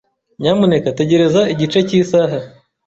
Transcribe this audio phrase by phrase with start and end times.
[0.41, 2.37] Nyamuneka tegereza igice cy'isaha.